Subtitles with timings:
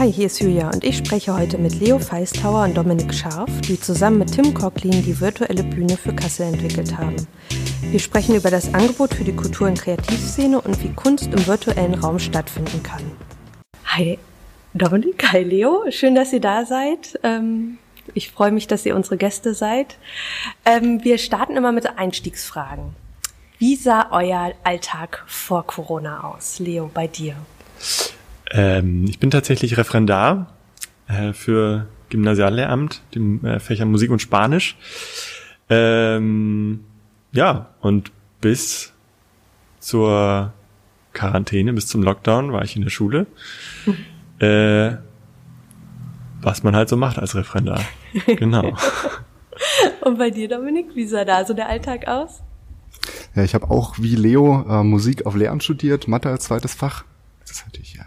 [0.00, 3.78] Hi, hier ist Julia und ich spreche heute mit Leo Feistauer und Dominik Scharf, die
[3.78, 7.16] zusammen mit Tim Cocklin die virtuelle Bühne für Kassel entwickelt haben.
[7.82, 11.92] Wir sprechen über das Angebot für die Kultur- und Kreativszene und wie Kunst im virtuellen
[11.92, 13.02] Raum stattfinden kann.
[13.84, 14.18] Hi,
[14.72, 17.20] Dominik, hi Leo, schön, dass ihr da seid.
[17.22, 17.76] Ähm,
[18.14, 19.98] ich freue mich, dass ihr unsere Gäste seid.
[20.64, 22.94] Ähm, wir starten immer mit Einstiegsfragen.
[23.58, 26.58] Wie sah euer Alltag vor Corona aus?
[26.58, 27.36] Leo, bei dir?
[28.50, 30.52] Ähm, ich bin tatsächlich Referendar
[31.08, 34.76] äh, für Gymnasiallehramt, dem äh, Fächer Musik und Spanisch.
[35.68, 36.80] Ähm,
[37.32, 38.10] ja, und
[38.40, 38.92] bis
[39.78, 40.52] zur
[41.12, 43.26] Quarantäne, bis zum Lockdown war ich in der Schule.
[43.86, 43.96] Mhm.
[44.40, 44.96] Äh,
[46.40, 47.82] was man halt so macht als Referendar.
[48.24, 48.74] Genau.
[50.00, 52.42] und bei dir, Dominik, wie sah da so der Alltag aus?
[53.34, 57.04] Ja, ich habe auch wie Leo äh, Musik auf Lehramt studiert, Mathe als zweites Fach.
[57.46, 58.06] Das hatte ich ja.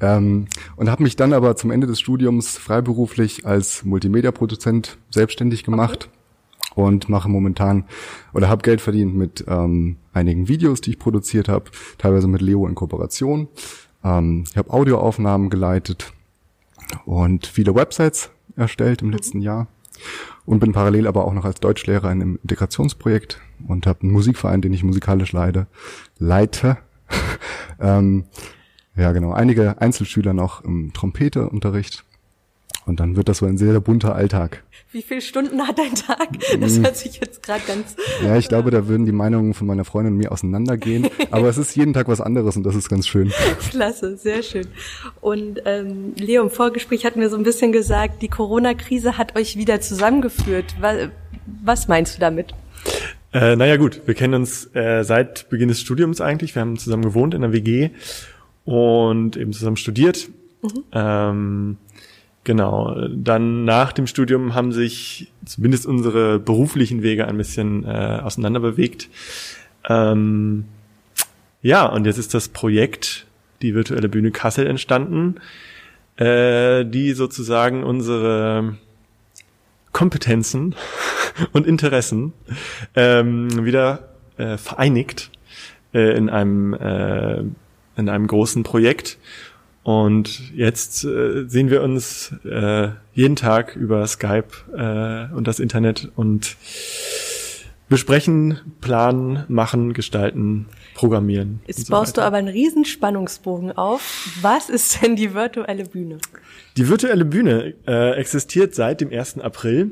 [0.00, 0.46] Ähm,
[0.76, 6.08] und habe mich dann aber zum Ende des Studiums freiberuflich als Multimedia-Produzent selbstständig gemacht
[6.70, 6.80] okay.
[6.80, 7.84] und mache momentan
[8.32, 12.66] oder habe Geld verdient mit ähm, einigen Videos, die ich produziert habe, teilweise mit Leo
[12.66, 13.48] in Kooperation.
[14.02, 16.12] Ähm, ich habe Audioaufnahmen geleitet
[17.04, 19.14] und viele Websites erstellt im mhm.
[19.14, 19.68] letzten Jahr
[20.46, 24.62] und bin parallel aber auch noch als Deutschlehrer in einem Integrationsprojekt und habe einen Musikverein,
[24.62, 25.66] den ich musikalisch leide,
[26.18, 26.78] leite.
[27.80, 28.24] ähm,
[28.96, 29.32] ja, genau.
[29.32, 32.04] Einige Einzelschüler noch im Trompeteunterricht.
[32.86, 34.64] Und dann wird das so ein sehr, sehr bunter Alltag.
[34.90, 36.28] Wie viele Stunden hat dein Tag?
[36.60, 36.84] Das mm.
[36.84, 37.94] hört sich jetzt gerade ganz.
[38.24, 41.06] Ja, ich glaube, da würden die Meinungen von meiner Freundin und mir auseinandergehen.
[41.30, 43.32] Aber es ist jeden Tag was anderes und das ist ganz schön.
[43.70, 44.66] Klasse, sehr schön.
[45.20, 49.56] Und ähm, Leo, im Vorgespräch hatten wir so ein bisschen gesagt, die Corona-Krise hat euch
[49.56, 50.74] wieder zusammengeführt.
[50.80, 51.10] Was,
[51.62, 52.54] was meinst du damit?
[53.32, 56.56] Äh, naja gut, wir kennen uns äh, seit Beginn des Studiums eigentlich.
[56.56, 57.90] Wir haben zusammen gewohnt in der WG
[58.64, 60.28] und eben zusammen studiert.
[60.62, 60.84] Mhm.
[60.92, 61.76] Ähm,
[62.44, 63.08] genau.
[63.08, 69.08] Dann nach dem Studium haben sich zumindest unsere beruflichen Wege ein bisschen äh, auseinander bewegt.
[69.88, 70.64] Ähm,
[71.62, 73.26] ja, und jetzt ist das Projekt,
[73.62, 75.36] die virtuelle Bühne Kassel entstanden,
[76.16, 78.76] äh, die sozusagen unsere
[79.92, 80.74] Kompetenzen
[81.52, 82.32] und Interessen
[82.94, 85.30] ähm, wieder äh, vereinigt
[85.92, 87.42] äh, in einem äh,
[88.00, 89.18] in einem großen Projekt.
[89.82, 96.10] Und jetzt äh, sehen wir uns äh, jeden Tag über Skype äh, und das Internet
[96.16, 96.56] und
[97.88, 101.60] besprechen, planen, machen, gestalten, programmieren.
[101.66, 102.22] Jetzt so baust weiter.
[102.22, 104.28] du aber einen riesen Spannungsbogen auf.
[104.42, 106.18] Was ist denn die virtuelle Bühne?
[106.76, 109.38] Die virtuelle Bühne äh, existiert seit dem 1.
[109.40, 109.90] April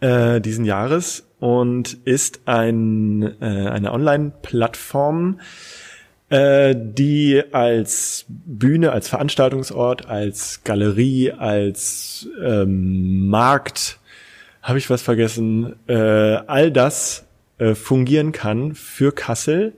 [0.00, 5.40] äh, diesen Jahres und ist ein, äh, eine Online-Plattform,
[6.28, 13.98] äh, die als Bühne, als Veranstaltungsort, als Galerie, als ähm, Markt,
[14.62, 17.26] habe ich was vergessen, äh, all das
[17.58, 19.74] äh, fungieren kann für Kassel.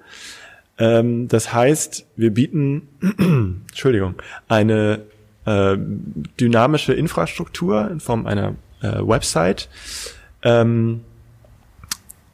[0.79, 2.89] Ähm, das heißt, wir bieten,
[3.69, 4.15] Entschuldigung,
[4.49, 5.03] eine
[5.45, 5.77] äh,
[6.41, 9.69] dynamische Infrastruktur in Form einer äh, Website,
[10.43, 11.05] ähm,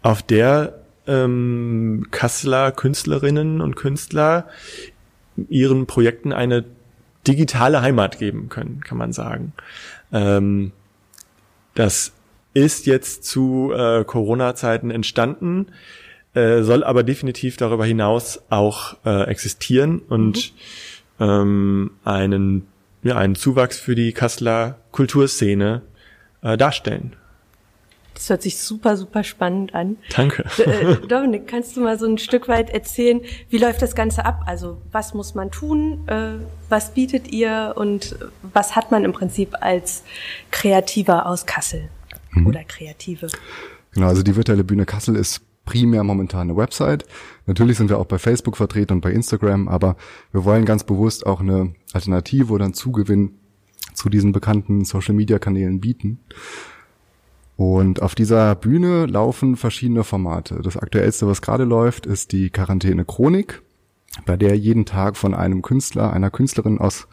[0.02, 4.48] auf der ähm, Kasseler Künstlerinnen und Künstler
[5.48, 6.64] ihren Projekten eine
[7.26, 9.52] digitale Heimat geben können, kann man sagen.
[10.12, 10.72] Ähm,
[11.74, 12.12] das
[12.52, 15.66] ist jetzt zu äh, Corona-Zeiten entstanden,
[16.34, 20.52] äh, soll aber definitiv darüber hinaus auch äh, existieren und
[21.18, 21.24] mhm.
[21.24, 22.66] ähm, einen,
[23.02, 25.82] ja, einen Zuwachs für die Kasseler Kulturszene
[26.42, 27.16] äh, darstellen.
[28.14, 29.96] Das hört sich super, super spannend an.
[30.14, 30.44] Danke.
[30.58, 33.20] Äh, Dominik, kannst du mal so ein Stück weit erzählen,
[33.50, 34.42] wie läuft das Ganze ab?
[34.46, 36.06] Also was muss man tun?
[36.06, 37.74] Äh, was bietet ihr?
[37.76, 40.04] Und was hat man im Prinzip als
[40.50, 41.88] Kreativer aus Kassel
[42.30, 42.46] mhm.
[42.46, 43.28] oder Kreative?
[43.92, 47.06] Genau, also die virtuelle Bühne Kassel ist primär momentan eine Website.
[47.46, 49.96] Natürlich sind wir auch bei Facebook vertreten und bei Instagram, aber
[50.32, 53.38] wir wollen ganz bewusst auch eine Alternative oder einen Zugewinn
[53.94, 56.20] zu diesen bekannten Social-Media-Kanälen bieten.
[57.56, 60.60] Und auf dieser Bühne laufen verschiedene Formate.
[60.62, 63.62] Das aktuellste, was gerade läuft, ist die Quarantäne Chronik,
[64.26, 67.06] bei der jeden Tag von einem Künstler, einer Künstlerin aus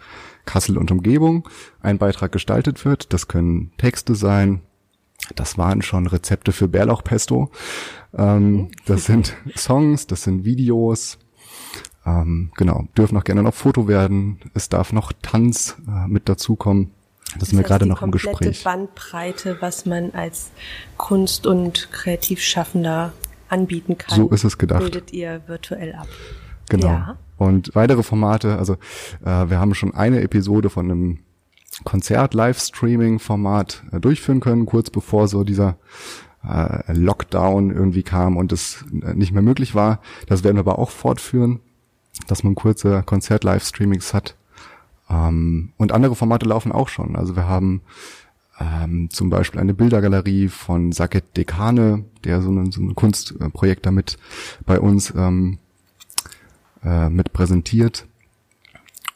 [0.46, 1.48] Kassel und Umgebung
[1.82, 3.14] ein Beitrag gestaltet wird.
[3.14, 4.62] Das können Texte sein.
[5.36, 7.52] Das waren schon Rezepte für Bärlauchpesto.
[8.18, 11.20] Ähm, das sind Songs, das sind Videos.
[12.06, 14.40] Ähm, genau, dürfen auch gerne noch Foto werden.
[14.56, 16.92] Es darf noch Tanz äh, mit dazukommen.
[17.40, 18.60] Das, sind wir gerade noch im Gespräch.
[18.60, 20.52] Die Bandbreite, was man als
[20.98, 23.14] Kunst- und Kreativschaffender
[23.50, 24.18] anbieten kann.
[24.18, 24.82] So ist es gedacht.
[24.82, 26.08] Bildet ihr virtuell ab.
[26.70, 26.88] Genau.
[26.88, 27.18] Ja.
[27.38, 28.74] Und weitere Formate, also
[29.26, 31.20] äh, wir haben schon eine Episode von einem
[31.84, 35.78] Konzert-Livestreaming-Format äh, durchführen können, kurz bevor so dieser
[36.48, 40.00] äh, Lockdown irgendwie kam und es äh, nicht mehr möglich war.
[40.28, 41.60] Das werden wir aber auch fortführen,
[42.28, 44.36] dass man kurze Konzert-Livestreamings hat.
[45.12, 47.16] Ähm, und andere Formate laufen auch schon.
[47.16, 47.82] Also wir haben
[48.60, 54.18] ähm, zum Beispiel eine Bildergalerie von Saket Dekane, der so ein, so ein Kunstprojekt damit
[54.66, 55.60] bei uns ähm,
[56.84, 58.06] äh, mit präsentiert.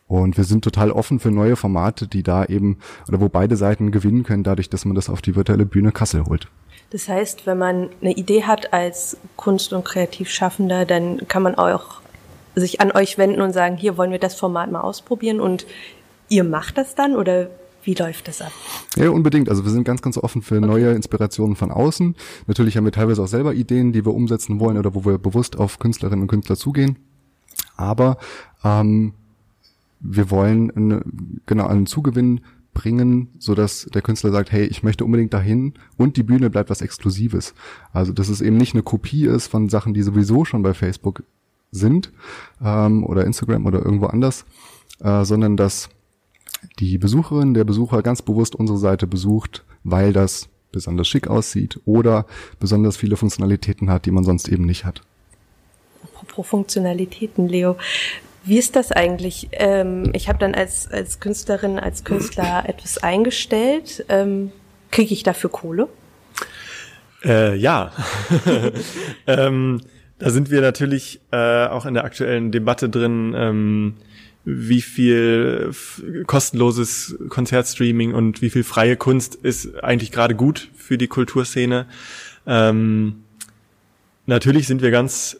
[0.07, 2.77] Und wir sind total offen für neue Formate, die da eben,
[3.07, 6.25] oder wo beide Seiten gewinnen können, dadurch, dass man das auf die virtuelle Bühne Kassel
[6.25, 6.47] holt.
[6.91, 12.01] Das heißt, wenn man eine Idee hat als Kunst- und Kreativschaffender, dann kann man auch
[12.55, 15.65] sich an euch wenden und sagen, hier wollen wir das Format mal ausprobieren und
[16.29, 17.49] ihr macht das dann oder
[17.83, 18.51] wie läuft das ab?
[18.95, 19.47] Ja, unbedingt.
[19.47, 20.65] Also wir sind ganz, ganz offen für okay.
[20.65, 22.15] neue Inspirationen von außen.
[22.47, 25.57] Natürlich haben wir teilweise auch selber Ideen, die wir umsetzen wollen oder wo wir bewusst
[25.57, 26.97] auf Künstlerinnen und Künstler zugehen.
[27.77, 28.17] Aber
[28.63, 29.13] ähm,
[29.99, 31.03] wir wollen eine,
[31.45, 32.41] genau einen Zugewinn
[32.73, 36.69] bringen, so dass der Künstler sagt, hey, ich möchte unbedingt dahin und die Bühne bleibt
[36.69, 37.53] was Exklusives.
[37.93, 41.23] Also dass es eben nicht eine Kopie ist von Sachen, die sowieso schon bei Facebook
[41.77, 42.11] sind
[42.63, 44.45] ähm, oder Instagram oder irgendwo anders,
[45.01, 45.89] äh, sondern dass
[46.79, 52.25] die Besucherin, der Besucher ganz bewusst unsere Seite besucht, weil das besonders schick aussieht oder
[52.59, 55.01] besonders viele Funktionalitäten hat, die man sonst eben nicht hat.
[56.03, 57.77] Apropos Funktionalitäten, Leo.
[58.43, 59.49] Wie ist das eigentlich?
[59.53, 64.05] Ähm, ich habe dann als, als Künstlerin, als Künstler etwas eingestellt.
[64.09, 64.51] Ähm,
[64.91, 65.87] Kriege ich dafür Kohle?
[67.23, 67.91] Äh, ja.
[69.27, 69.81] ähm,
[70.19, 73.93] da sind wir natürlich äh, auch in der aktuellen Debatte drin, ähm,
[74.45, 75.71] wie viel
[76.27, 81.87] kostenloses Konzertstreaming und wie viel freie Kunst ist eigentlich gerade gut für die Kulturszene.
[82.45, 83.23] Ähm,
[84.27, 85.39] natürlich sind wir ganz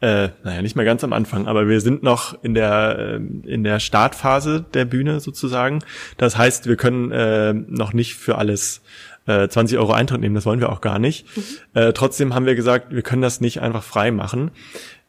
[0.00, 3.64] äh, naja, nicht mehr ganz am Anfang, aber wir sind noch in der äh, in
[3.64, 5.78] der Startphase der Bühne sozusagen.
[6.18, 8.82] Das heißt, wir können äh, noch nicht für alles
[9.26, 11.26] äh, 20 Euro Eintritt nehmen, das wollen wir auch gar nicht.
[11.36, 11.42] Mhm.
[11.74, 14.50] Äh, trotzdem haben wir gesagt, wir können das nicht einfach frei machen.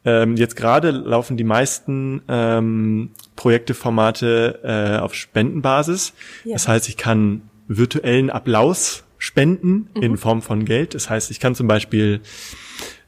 [0.06, 6.14] Ähm, jetzt gerade laufen die meisten ähm, Projekteformate äh, auf Spendenbasis.
[6.44, 6.54] Ja.
[6.54, 10.04] Das heißt, ich kann virtuellen Applaus spenden mhm.
[10.04, 10.94] in Form von Geld.
[10.94, 12.22] Das heißt, ich kann zum Beispiel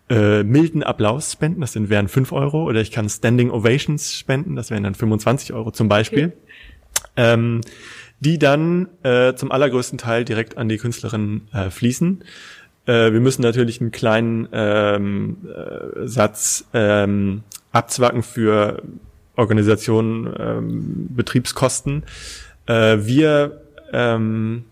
[0.09, 4.55] äh, milden Applaus spenden, das sind, wären fünf Euro, oder ich kann Standing Ovations spenden,
[4.55, 6.27] das wären dann 25 Euro zum Beispiel.
[6.27, 6.37] Okay.
[7.17, 7.61] Ähm,
[8.19, 12.23] die dann äh, zum allergrößten Teil direkt an die Künstlerin äh, fließen.
[12.85, 18.81] Äh, wir müssen natürlich einen kleinen ähm, äh, Satz ähm, abzwacken für
[19.35, 22.03] Organisationen, ähm, Betriebskosten.
[22.65, 23.61] Äh, wir
[23.93, 24.65] ähm,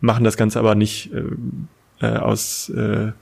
[0.00, 1.22] machen das Ganze aber nicht äh,
[2.00, 3.12] äh, aus äh,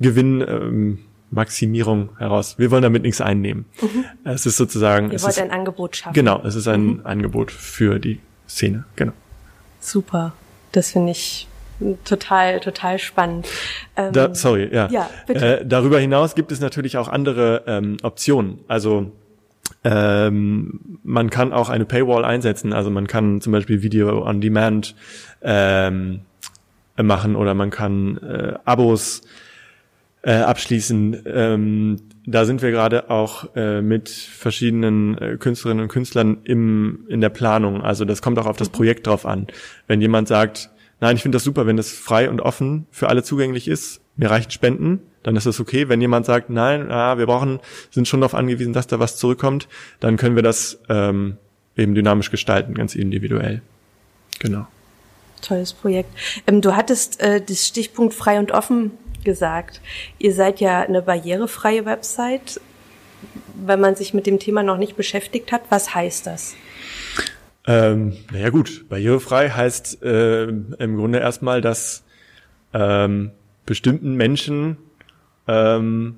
[0.00, 2.58] Gewinnmaximierung ähm, heraus.
[2.58, 3.66] Wir wollen damit nichts einnehmen.
[3.80, 4.04] Mhm.
[4.24, 5.12] Es ist sozusagen.
[5.12, 6.14] Ihr wollt ist, ein Angebot schaffen.
[6.14, 7.00] Genau, es ist ein mhm.
[7.04, 8.20] Angebot für die
[8.56, 8.84] Szene.
[8.96, 9.12] Genau.
[9.80, 10.32] Super.
[10.72, 11.48] Das finde ich
[12.04, 13.48] total, total spannend.
[13.96, 14.88] Ähm, da, sorry, ja.
[14.90, 15.60] ja bitte.
[15.60, 18.60] Äh, darüber hinaus gibt es natürlich auch andere ähm, Optionen.
[18.68, 19.12] Also
[19.84, 22.72] ähm, man kann auch eine Paywall einsetzen.
[22.72, 24.94] Also man kann zum Beispiel Video on Demand
[25.42, 26.20] ähm,
[26.96, 29.22] machen oder man kann äh, Abos
[30.22, 31.22] äh, abschließen.
[31.26, 31.96] Ähm,
[32.26, 37.28] da sind wir gerade auch äh, mit verschiedenen äh, Künstlerinnen und Künstlern im, in der
[37.28, 37.82] Planung.
[37.82, 38.72] Also das kommt auch auf das mhm.
[38.72, 39.48] Projekt drauf an.
[39.88, 43.22] Wenn jemand sagt, nein, ich finde das super, wenn das frei und offen für alle
[43.24, 45.88] zugänglich ist, mir reichen Spenden, dann ist das okay.
[45.88, 47.60] Wenn jemand sagt, nein, ah, wir brauchen,
[47.90, 49.68] sind schon darauf angewiesen, dass da was zurückkommt,
[50.00, 51.38] dann können wir das ähm,
[51.76, 53.62] eben dynamisch gestalten, ganz individuell.
[54.38, 54.66] Genau.
[55.40, 56.10] Tolles Projekt.
[56.46, 58.92] Ähm, du hattest äh, das Stichpunkt frei und offen
[59.24, 59.80] gesagt.
[60.18, 62.60] Ihr seid ja eine barrierefreie Website.
[63.54, 66.54] Wenn man sich mit dem Thema noch nicht beschäftigt hat, was heißt das?
[67.66, 72.02] Ähm, naja gut, barrierefrei heißt äh, im Grunde erstmal, dass
[72.74, 73.30] ähm,
[73.66, 74.78] bestimmten Menschen
[75.46, 76.16] ähm,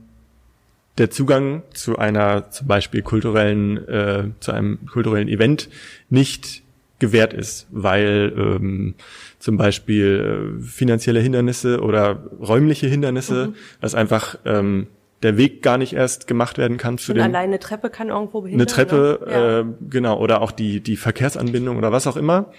[0.96, 5.68] der Zugang zu einer zum Beispiel kulturellen, äh, zu einem kulturellen Event
[6.08, 6.63] nicht
[6.98, 8.94] gewährt ist, weil ähm,
[9.38, 13.54] zum Beispiel äh, finanzielle Hindernisse oder räumliche Hindernisse, mhm.
[13.80, 14.86] dass einfach ähm,
[15.22, 17.22] der Weg gar nicht erst gemacht werden kann zu dem.
[17.22, 18.66] Alleine eine Treppe kann irgendwo behindern.
[18.66, 19.60] Eine Treppe, ja.
[19.60, 22.52] äh, genau, oder auch die die Verkehrsanbindung oder was auch immer.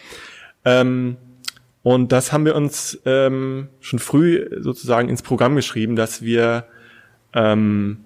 [0.65, 1.17] Ähm,
[1.83, 6.65] und das haben wir uns ähm, schon früh sozusagen ins Programm geschrieben, dass wir
[7.33, 7.99] ähm,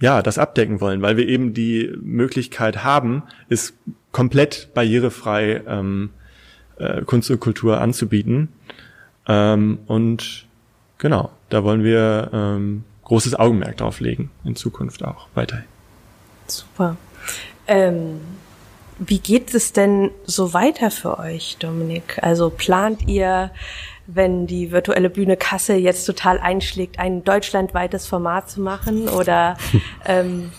[0.00, 3.74] ja das abdecken wollen, weil wir eben die Möglichkeit haben, es
[4.12, 6.10] komplett barrierefrei ähm,
[6.78, 8.48] äh, Kunst und Kultur anzubieten.
[9.28, 10.46] Ähm, und
[10.98, 15.64] genau, da wollen wir ähm, großes Augenmerk drauf legen, in Zukunft auch weiterhin.
[16.46, 16.96] Super.
[17.66, 18.20] Ähm,
[18.98, 22.18] wie geht es denn so weiter für euch, Dominik?
[22.22, 23.50] Also plant ihr,
[24.14, 29.08] wenn die virtuelle Bühne Kassel jetzt total einschlägt, ein deutschlandweites Format zu machen?
[29.08, 29.56] Oder
[30.06, 30.50] ähm,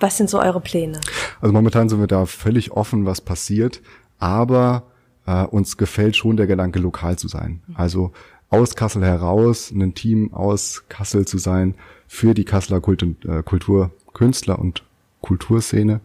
[0.00, 1.00] was sind so eure Pläne?
[1.40, 3.80] Also momentan sind wir da völlig offen, was passiert,
[4.18, 4.84] aber
[5.26, 7.62] äh, uns gefällt schon der Gedanke, lokal zu sein.
[7.74, 8.12] Also
[8.48, 11.74] aus Kassel heraus, ein Team aus Kassel zu sein
[12.06, 14.84] für die Kasseler Kult und, äh, Kultur, Künstler und
[15.20, 16.00] Kulturszene.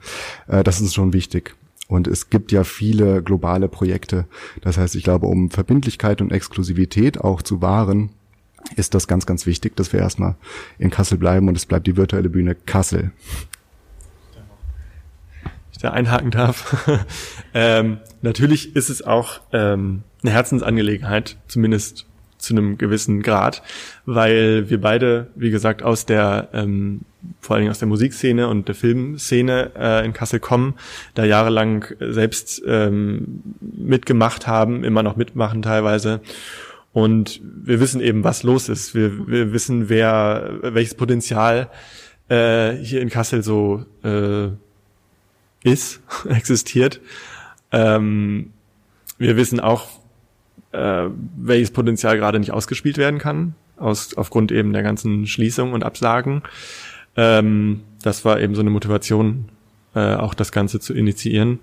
[0.48, 1.56] Äh, das ist schon wichtig.
[1.92, 4.26] Und es gibt ja viele globale Projekte.
[4.62, 8.12] Das heißt, ich glaube, um Verbindlichkeit und Exklusivität auch zu wahren,
[8.78, 10.36] ist das ganz, ganz wichtig, dass wir erstmal
[10.80, 13.12] in Kassel bleiben und es bleibt die virtuelle Bühne Kassel.
[15.74, 16.90] Ich da einhaken darf.
[17.54, 22.06] ähm, natürlich ist es auch ähm, eine Herzensangelegenheit, zumindest
[22.38, 23.64] zu einem gewissen Grad,
[24.06, 27.02] weil wir beide, wie gesagt, aus der ähm,
[27.40, 30.76] vor allen Dingen aus der Musikszene und der Filmszene äh, in Kassel kommen,
[31.14, 36.22] da jahrelang selbst ähm, mitgemacht haben, immer noch mitmachen teilweise.
[36.94, 38.94] Und wir wissen eben, was los ist.
[38.94, 41.70] Wir, wir wissen, wer welches Potenzial
[42.28, 44.50] äh, hier in Kassel so äh,
[45.64, 47.00] ist, existiert.
[47.72, 48.52] Ähm,
[49.18, 50.00] wir wissen auch,
[50.72, 51.06] äh,
[51.38, 56.42] welches Potenzial gerade nicht ausgespielt werden kann, aus, aufgrund eben der ganzen Schließungen und Absagen.
[57.16, 59.50] Ähm, das war eben so eine Motivation,
[59.96, 61.60] äh, auch das Ganze zu initiieren.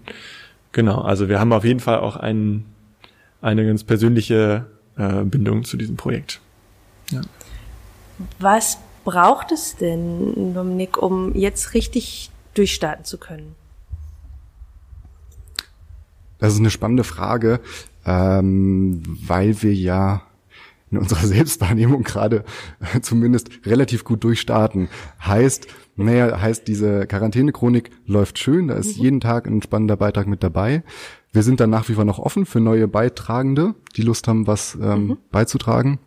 [0.72, 2.64] Genau, also wir haben auf jeden Fall auch ein,
[3.40, 6.40] eine ganz persönliche äh, Bindung zu diesem Projekt.
[7.10, 7.22] Ja.
[8.38, 13.54] Was braucht es denn, Dominik, um jetzt richtig durchstarten zu können?
[16.38, 17.60] Das ist eine spannende Frage,
[18.04, 20.22] ähm, weil wir ja
[20.90, 22.44] in unserer Selbstwahrnehmung gerade
[22.80, 24.88] äh, zumindest relativ gut durchstarten.
[25.24, 29.02] Heißt, naja, heißt diese Quarantänechronik läuft schön, da ist mhm.
[29.02, 30.82] jeden Tag ein spannender Beitrag mit dabei.
[31.32, 34.78] Wir sind dann nach wie vor noch offen für neue Beitragende, die Lust haben, was
[34.80, 35.18] ähm, mhm.
[35.30, 35.98] beizutragen.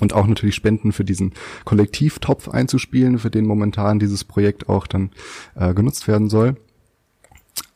[0.00, 5.10] Und auch natürlich Spenden für diesen Kollektivtopf einzuspielen, für den momentan dieses Projekt auch dann
[5.54, 6.56] äh, genutzt werden soll.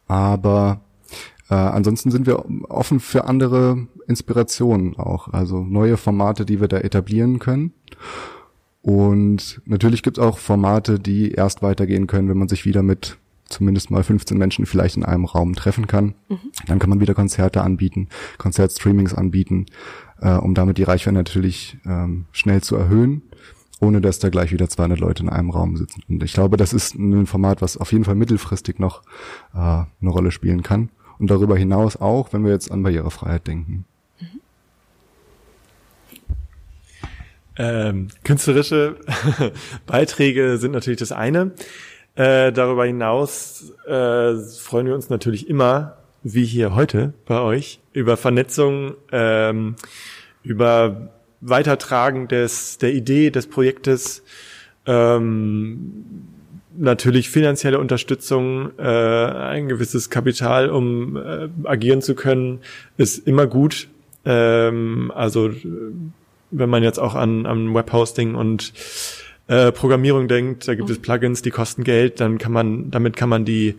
[0.08, 0.80] Aber
[1.48, 6.78] äh, ansonsten sind wir offen für andere Inspirationen auch, also neue Formate, die wir da
[6.78, 7.72] etablieren können.
[8.82, 13.18] Und natürlich gibt es auch Formate, die erst weitergehen können, wenn man sich wieder mit
[13.48, 16.14] zumindest mal 15 Menschen vielleicht in einem Raum treffen kann.
[16.28, 16.52] Mhm.
[16.66, 19.66] Dann kann man wieder Konzerte anbieten, Konzertstreamings anbieten,
[20.20, 23.22] äh, um damit die Reichweite natürlich ähm, schnell zu erhöhen,
[23.80, 26.02] ohne dass da gleich wieder 200 Leute in einem Raum sitzen.
[26.08, 29.02] Und ich glaube, das ist ein Format, was auf jeden Fall mittelfristig noch
[29.54, 33.84] äh, eine Rolle spielen kann und darüber hinaus auch, wenn wir jetzt an Barrierefreiheit denken.
[37.58, 38.96] Ähm, künstlerische
[39.86, 41.52] Beiträge sind natürlich das eine.
[42.14, 48.16] Äh, darüber hinaus äh, freuen wir uns natürlich immer, wie hier heute bei euch, über
[48.16, 49.76] Vernetzung, ähm,
[50.42, 54.22] über Weitertragen des, der Idee des Projektes,
[54.86, 56.04] ähm,
[56.78, 62.60] natürlich finanzielle Unterstützung, äh, ein gewisses Kapital, um äh, agieren zu können,
[62.96, 63.88] ist immer gut.
[64.24, 65.50] Ähm, also
[66.50, 68.72] wenn man jetzt auch an, an Webhosting und
[69.48, 73.28] äh, Programmierung denkt, da gibt es Plugins, die kosten Geld, dann kann man, damit kann
[73.28, 73.76] man die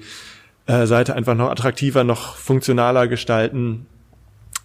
[0.66, 3.86] äh, Seite einfach noch attraktiver, noch funktionaler gestalten.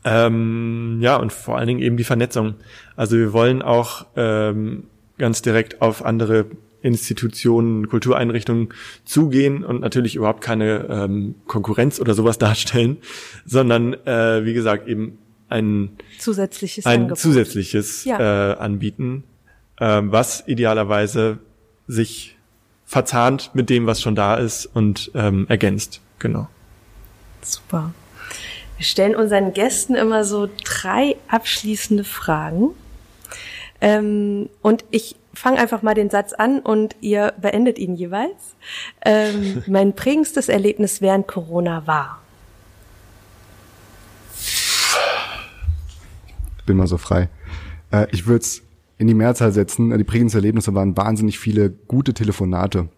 [0.05, 2.55] Ähm, ja, und vor allen Dingen eben die Vernetzung.
[2.97, 4.85] Also wir wollen auch ähm,
[5.19, 6.47] ganz direkt auf andere
[6.83, 8.71] Institutionen, Kultureinrichtungen
[9.05, 12.99] zugehen und natürlich überhaupt keine ähm, Konkurrenz oder sowas darstellen,
[13.47, 17.19] sondern äh, wie gesagt eben ein zusätzliches ein Angebot.
[17.19, 18.53] zusätzliches ja.
[18.53, 19.25] äh, anbieten,
[19.79, 21.39] äh, was idealerweise
[21.87, 22.37] sich
[22.85, 26.01] verzahnt mit dem, was schon da ist und ähm, ergänzt.
[26.19, 26.49] Genau.
[27.43, 27.93] Super.
[28.77, 32.71] Wir stellen unseren Gästen immer so drei abschließende Fragen.
[33.81, 38.55] Ähm, und ich fange einfach mal den Satz an und ihr beendet ihn jeweils.
[39.05, 42.23] Ähm, mein prägendstes Erlebnis während Corona war.
[46.67, 47.29] bin mal so frei.
[47.91, 48.63] Äh, ich würde es
[48.99, 49.97] in die Mehrzahl setzen.
[49.97, 52.89] Die prägendsten Erlebnisse waren wahnsinnig viele gute Telefonate.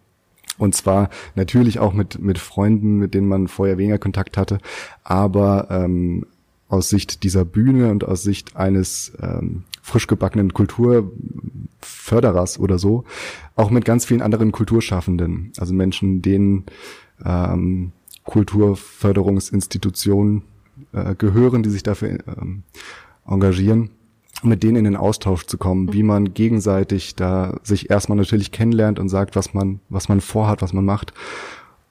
[0.57, 4.59] Und zwar natürlich auch mit, mit Freunden, mit denen man vorher weniger Kontakt hatte,
[5.03, 6.25] aber ähm,
[6.67, 13.03] aus Sicht dieser Bühne und aus Sicht eines ähm, frisch gebackenen Kulturförderers oder so,
[13.55, 16.65] auch mit ganz vielen anderen Kulturschaffenden, also Menschen, denen
[17.23, 17.93] ähm,
[18.23, 20.41] Kulturförderungsinstitutionen
[20.91, 22.63] äh, gehören, die sich dafür ähm,
[23.27, 23.91] engagieren,
[24.43, 28.97] mit denen in den Austausch zu kommen, wie man gegenseitig da sich erstmal natürlich kennenlernt
[28.99, 31.13] und sagt, was man, was man vorhat, was man macht.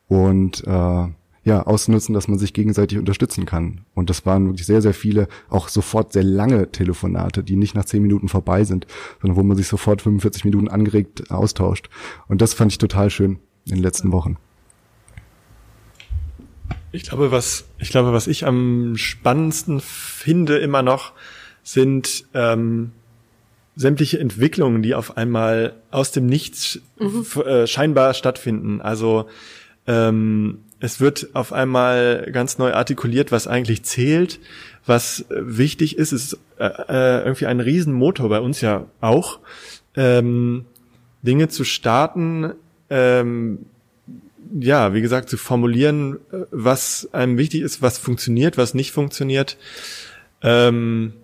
[0.08, 1.06] und äh,
[1.44, 3.82] ja, ausnutzen, dass man sich gegenseitig unterstützen kann.
[3.94, 7.84] Und das waren wirklich sehr, sehr viele, auch sofort sehr lange Telefonate, die nicht nach
[7.84, 8.86] zehn Minuten vorbei sind,
[9.20, 11.90] sondern wo man sich sofort 45 Minuten angeregt austauscht.
[12.28, 14.38] Und das fand ich total schön in den letzten Wochen.
[16.92, 21.12] Ich glaube, was ich glaube, was ich am spannendsten finde immer noch,
[21.62, 22.92] sind ähm,
[23.76, 27.26] sämtliche Entwicklungen, die auf einmal aus dem Nichts mhm.
[27.44, 28.80] äh, scheinbar stattfinden.
[28.80, 29.26] Also
[29.86, 34.40] ähm, es wird auf einmal ganz neu artikuliert, was eigentlich zählt,
[34.86, 36.12] was äh, wichtig ist.
[36.12, 39.40] Es ist äh, äh, irgendwie ein Riesenmotor bei uns ja auch,
[39.96, 40.66] ähm,
[41.22, 42.52] Dinge zu starten,
[42.90, 43.66] ähm,
[44.60, 49.56] ja, wie gesagt, zu formulieren, äh, was einem wichtig ist, was funktioniert, was nicht funktioniert.
[50.42, 51.14] Ähm,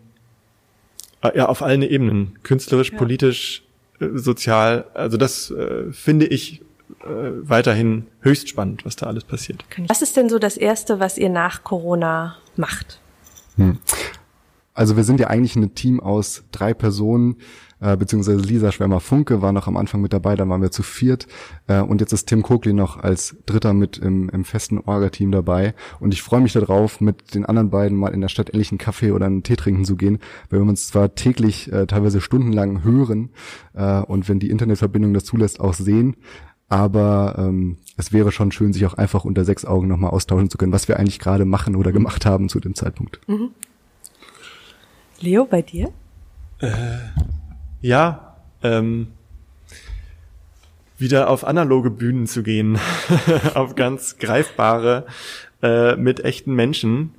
[1.35, 2.99] ja, auf allen Ebenen, künstlerisch, ja.
[2.99, 3.63] politisch,
[4.15, 4.87] sozial.
[4.95, 6.63] Also das äh, finde ich
[7.03, 9.65] weiterhin höchst spannend, was da alles passiert.
[9.89, 13.01] Was ist denn so das Erste, was ihr nach Corona macht?
[13.57, 13.79] Hm.
[14.75, 17.37] Also wir sind ja eigentlich ein Team aus drei Personen,
[17.81, 21.27] äh, beziehungsweise Lisa Schwärmer-Funke war noch am Anfang mit dabei, dann waren wir zu viert
[21.67, 25.75] äh, und jetzt ist Tim Kokli noch als Dritter mit im, im festen Orga-Team dabei
[25.99, 28.79] und ich freue mich darauf, mit den anderen beiden mal in der Stadt endlich einen
[28.79, 30.19] Kaffee oder einen Tee trinken zu gehen,
[30.51, 33.31] weil wir uns zwar täglich äh, teilweise stundenlang hören
[33.75, 36.17] äh, und wenn die Internetverbindung das zulässt, auch sehen,
[36.71, 40.57] aber ähm, es wäre schon schön, sich auch einfach unter sechs Augen nochmal austauschen zu
[40.57, 43.21] können, was wir eigentlich gerade machen oder gemacht haben zu dem Zeitpunkt.
[43.29, 43.51] Mhm.
[45.21, 45.91] Leo, bei dir?
[46.61, 46.99] Äh,
[47.83, 49.09] ja, ähm,
[50.97, 52.79] wieder auf analoge Bühnen zu gehen,
[53.55, 55.07] auf ganz greifbare,
[55.63, 57.15] äh, mit echten Menschen.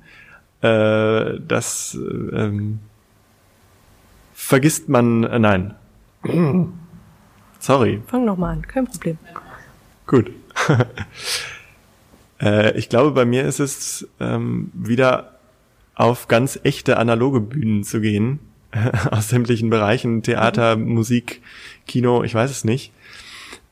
[0.62, 2.78] Äh, das ähm,
[4.32, 5.74] vergisst man, äh, nein.
[7.58, 8.02] Sorry.
[8.06, 9.18] Fang nochmal an, kein Problem.
[10.12, 10.30] Gut.
[12.42, 15.38] äh, ich glaube, bei mir ist es ähm, wieder
[15.94, 18.38] auf ganz echte analoge Bühnen zu gehen,
[19.10, 20.92] aus sämtlichen Bereichen, Theater, mhm.
[20.92, 21.40] Musik,
[21.86, 22.92] Kino, ich weiß es nicht.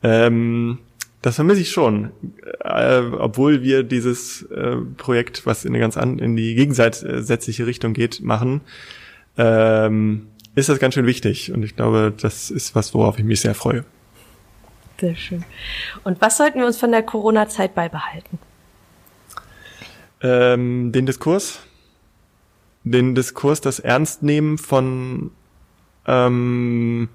[0.02, 0.78] Ähm,
[1.20, 2.10] das vermisse ich schon,
[2.64, 7.92] äh, obwohl wir dieses äh, Projekt, was in eine ganz an, in die gegensätzliche Richtung
[7.92, 8.62] geht, machen.
[9.36, 11.52] Ähm, ist das ganz schön wichtig.
[11.52, 13.84] Und ich glaube, das ist was, worauf ich mich sehr freue.
[15.00, 15.44] Sehr schön.
[16.04, 18.38] Und was sollten wir uns von der Corona-Zeit beibehalten?
[20.20, 21.60] Ähm, den Diskurs.
[22.84, 25.30] Den Diskurs, das Ernstnehmen von
[26.06, 27.08] ähm,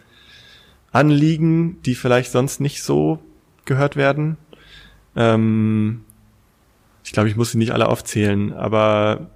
[0.91, 3.19] Anliegen, die vielleicht sonst nicht so
[3.65, 4.37] gehört werden.
[5.15, 6.05] Ähm,
[7.03, 9.29] ich glaube, ich muss sie nicht alle aufzählen, aber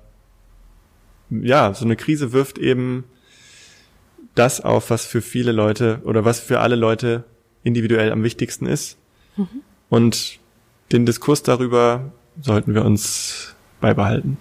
[1.29, 3.03] ja, so eine Krise wirft eben
[4.33, 7.25] das auf, was für viele Leute oder was für alle Leute
[7.63, 8.97] individuell am wichtigsten ist.
[9.37, 9.47] Mhm.
[9.89, 10.39] Und
[10.91, 14.37] den Diskurs darüber sollten wir uns beibehalten.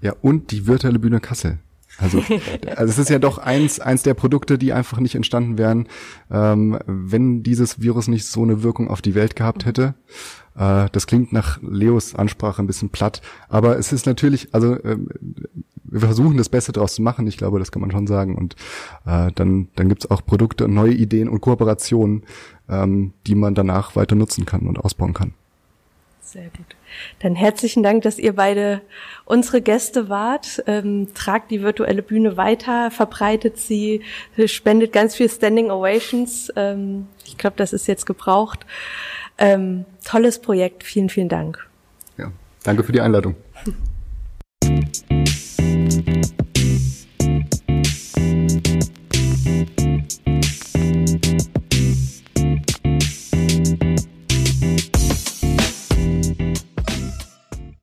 [0.00, 1.58] Ja, und die virtuelle Bühne Kassel.
[1.98, 2.22] Also,
[2.76, 5.88] also es ist ja doch eins, eins der Produkte, die einfach nicht entstanden wären,
[6.30, 9.94] ähm, wenn dieses Virus nicht so eine Wirkung auf die Welt gehabt hätte.
[10.56, 15.08] Äh, das klingt nach Leos Ansprache ein bisschen platt, aber es ist natürlich, also ähm,
[16.00, 18.36] wir versuchen das Beste daraus zu machen, ich glaube, das kann man schon sagen.
[18.36, 18.54] Und
[19.06, 22.24] äh, dann, dann gibt's auch Produkte, neue Ideen und Kooperationen,
[22.68, 25.34] ähm, die man danach weiter nutzen kann und ausbauen kann.
[26.20, 26.76] Sehr gut.
[27.20, 28.82] Dann herzlichen Dank, dass ihr beide
[29.24, 30.62] unsere Gäste wart.
[30.66, 34.02] Ähm, tragt die virtuelle Bühne weiter, verbreitet sie,
[34.46, 36.52] spendet ganz viel Standing Ovations.
[36.56, 38.66] Ähm, ich glaube, das ist jetzt gebraucht.
[39.38, 40.82] Ähm, tolles Projekt.
[40.82, 41.64] Vielen, vielen Dank.
[42.18, 42.32] Ja,
[42.64, 43.36] danke für die Einladung.